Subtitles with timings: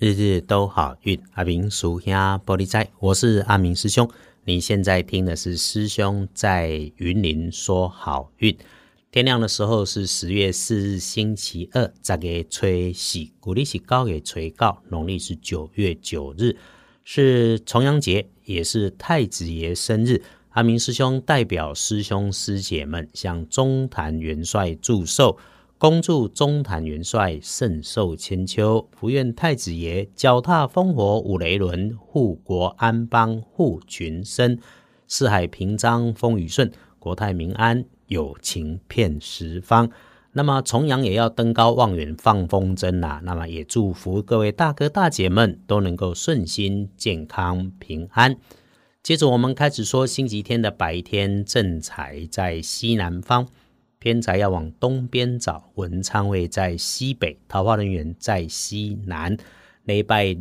[0.00, 4.08] 日日都好运，阿明属下玻璃仔，我是阿明师兄。
[4.44, 8.56] 你现在听的是师兄在云林说好运。
[9.10, 16.54] 天亮的时候是十月四日星期二，这个吹喜，古历是高给吹高，农历是九月九日，
[17.02, 20.22] 是重阳节，也是太子爷生日。
[20.50, 25.36] 阿明师兄代表师兄师姐们向中坛元帅祝寿。
[25.78, 34.58] 恭祝中坛元帅圣寿千秋，福愿太子爷脚踏烽火五雷轮，护国安邦护群生，
[35.06, 39.88] 四海平章风雨顺，国泰民安友情遍十方。
[40.32, 43.20] 那么重阳也要登高望远放风筝啦。
[43.22, 48.36] 那么也祝福各位大哥大姐们都能够顺心健康平安。
[49.00, 53.46] 接着我们开始说星期天的白天正财在西南方。
[54.00, 59.36] 偏财要往东边找，文昌位在西北，桃花人员在西南。
[59.86, 60.34] 礼拜二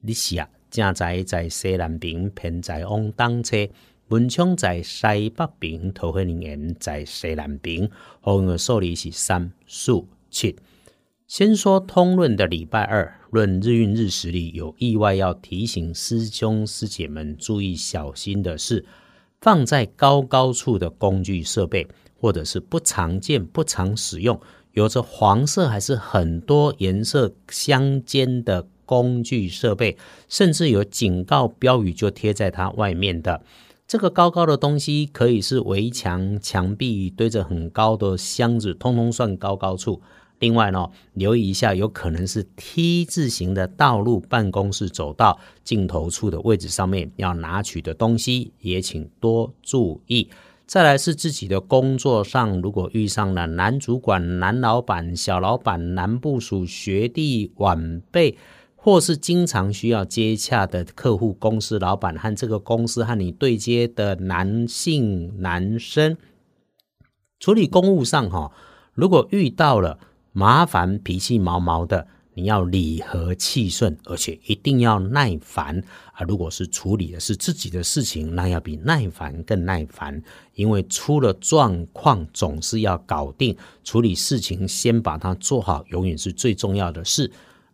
[0.00, 3.68] 日下正财在西南边，偏财往东车。
[4.08, 7.90] 文昌在西北边，桃花人员在西南边。
[8.22, 10.56] 好运的数字是三、四、七。
[11.26, 18.86] 先说通论的礼拜二，论日运日时里有意外要提醒师兄师姐们注意小心的是，
[19.42, 21.86] 放在高高处的工具设备。
[22.20, 24.40] 或者是不常见、不常使用，
[24.72, 29.96] 有着黄色还是很多颜色相间的工具设备，
[30.28, 33.42] 甚至有警告标语就贴在它外面的
[33.86, 40.02] 这个高高的东西，可以是围墙、墙壁堆着很高的箱子，通通算高高处。
[40.40, 50.28] 另外呢，留意一下，有可能是 T 字形的道路、办公室走道尽头处的位置上面要拿取的东西，也请多注意。
[50.68, 58.36] 再来是自己的工作上，如果遇上了男主管、男老板、小老板、男部属、学弟、晚辈，
[58.76, 66.18] 或是经常需要接洽的客户、公司老板和这个公司和你对接的男性男生，
[67.40, 68.52] 处理公务上哈，
[68.92, 69.98] 如果遇到了
[70.32, 72.08] 麻烦、脾气毛毛的。
[72.38, 75.82] 你要理和气顺，而且一定要耐烦
[76.12, 76.22] 啊！
[76.22, 80.22] 如果是处理的是自己的事情，那要比耐烦更耐烦，
[80.54, 83.56] 因为出了状况总是要搞定。
[83.82, 87.28] 处理事情先把它做好，永远是最重要的事。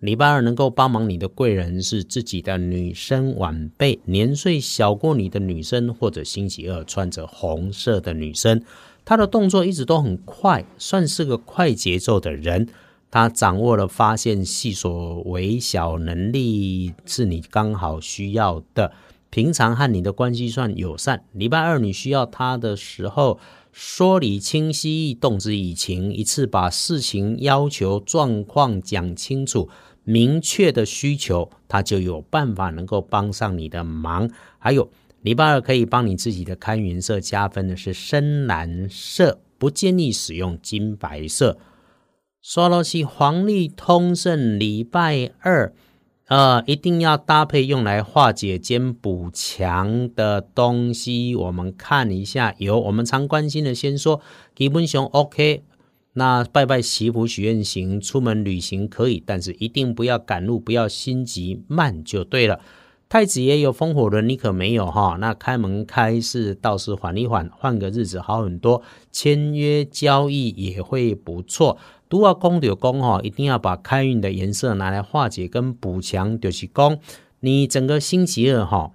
[0.00, 8.62] 礼拜二能够帮忙你的贵人是自己的女生晚辈，年岁小过你的女生，或者星期二穿着红色的女生，
[9.06, 12.68] 她的动作一直都很快，算是个快节奏的人。
[13.10, 18.92] 他掌握了发现细琐微小能力，是你刚好需要的。
[19.30, 23.38] 平常和你的关系算友善，礼拜二你需要他的时候，
[23.72, 29.68] 说理清晰，动之以情，一次把事情要求状况讲清楚，
[30.02, 34.28] 明确的需求，他就有办法能够帮上你的忙。
[34.58, 34.90] 还有，
[35.22, 41.56] 礼拜二可以帮你自己的看颜色加分的是深蓝色，不建议使用金白色。
[42.42, 45.74] 说了是黄历通胜礼拜二，
[46.28, 51.34] 呃，一定要搭配用来化解兼补强的东西。
[51.36, 54.22] 我们看一下，有我们常关心的，先说
[54.56, 55.64] 基本上 OK。
[56.14, 62.58] 那拜拜祈福许愿行，出门旅行可以，但是一定不要赶路，不要心急，慢就对了。
[63.10, 65.18] 太子爷有风火轮，你可没有哈？
[65.20, 71.76] 那开门开市倒是缓一缓，换个日子好很多，签约交易也会不错。
[72.10, 76.98] 都要讲就讲哈，一定要把开运的颜色拿来化解跟补强，就是讲。
[77.38, 78.90] 你整个星期二哈。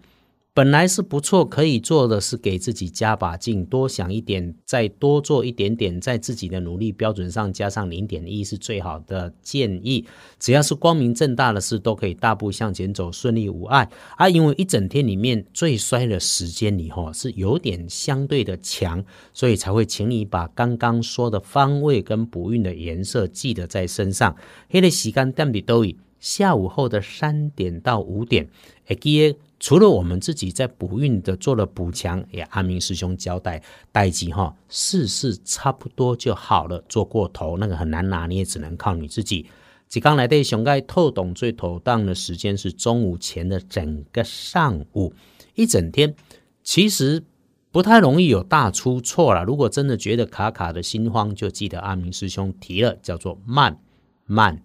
[0.55, 10.05] 本来是不错，可以做的是给自己加把劲，多想一点，再多做一点点，在自己的努力标准上加上零点一，是最好的建议。
[10.39, 13.89] 只要是光明正大的事，都可以大步向前走，顺利无碍。
[14.15, 24.33] 啊，因为一整天里面最衰的时间里，哈，是有点相对的强，所以才会请你把刚刚说的方位跟补运的颜色记得在身上。
[24.69, 28.49] 黑的时间点的都以下午后的三点到五点，
[28.83, 33.61] 会记除了我们自己在补运的做了补强，也阿明师兄交代
[33.91, 36.83] 待机哈，事事差不多就好了。
[36.89, 39.45] 做过头那个很难拿，你也只能靠你自己。
[39.87, 45.13] 即刚来对熊盖透懂最妥当的时间是中午前的整个上午
[45.53, 46.15] 一整天，
[46.63, 47.23] 其实
[47.71, 49.43] 不太容易有大出错了。
[49.43, 53.77] 如果真的觉得卡卡的心慌，就记得阿明师兄提了，叫做慢
[54.25, 54.59] 慢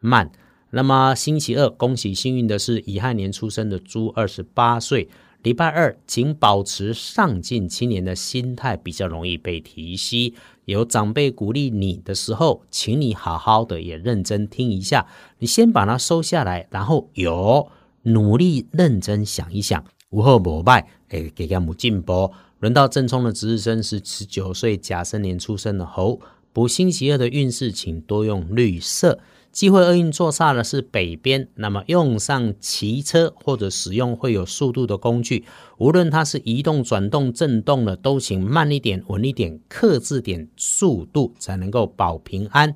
[0.00, 0.32] 慢。
[0.74, 5.06] 那么星期二，恭喜幸运的是乙亥年出生的猪，二十八岁。
[5.42, 10.32] 礼拜二，请保持上进青年的心态，比较容易被提息。
[10.64, 15.06] 有长辈鼓励你的时候，请你好好的也认真听一下。
[15.40, 17.68] 你先把它收下来，然后有
[18.04, 22.32] 努力认真想一想，无后膜拜，哎，给个母进步。
[22.60, 26.18] 轮到正冲的值日生是十九岁甲申年出生的猴，
[26.54, 29.18] 补星期二的运势，请多用绿色。
[29.52, 35.44] 机会厄运坐煞的是北边，那么用上骑车或者使用会有速度的工具，
[35.76, 42.74] 无论它是移动、转动、震动的，都请慢一点、稳一点，克制点速度，才能够保平安。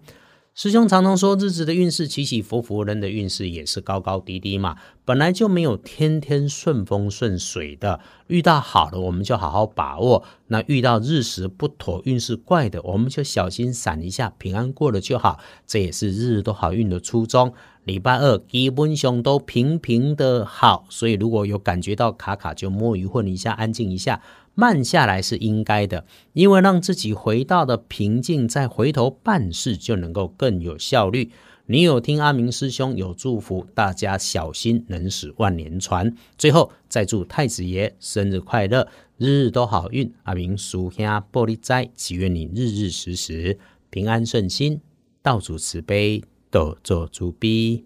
[0.58, 4.79] 师兄常常说，日子的运势起起伏伏，人的运势也是高高低低嘛。
[5.05, 15.38] 本来就没有天天顺风顺水的，遇到好的我们就好好把握；那遇到日时不妥、运势怪的，我们就小心闪一下，平安过了就好。
[15.67, 17.53] 这也是日日都好运的初衷。
[17.85, 24.23] 礼拜二基本上都平平的好，所以如果有感觉到卡卡，就摸鱼混一下，安静一下。
[24.56, 31.31] 慢下来是应该的，因为让自己回到的平静，再回头办事就能够更有效率。
[31.67, 36.14] 你有听阿明师兄有祝福大家小心，能使万年船。
[36.38, 38.88] 最后再祝太子爷生日快乐，
[39.19, 40.11] 日日都好运。
[40.23, 43.58] 阿明叔兄玻璃斋，祈愿你日日时时
[43.91, 44.81] 平安顺心，
[45.23, 47.85] 道主慈悲，多做主逼。